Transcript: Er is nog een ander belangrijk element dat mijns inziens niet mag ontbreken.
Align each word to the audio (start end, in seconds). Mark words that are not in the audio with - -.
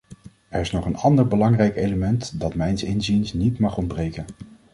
Er 0.49 0.61
is 0.61 0.71
nog 0.71 0.85
een 0.85 0.95
ander 0.95 1.27
belangrijk 1.27 1.75
element 1.75 2.39
dat 2.39 2.55
mijns 2.55 2.83
inziens 2.83 3.33
niet 3.33 3.59
mag 3.59 3.77
ontbreken. 3.77 4.25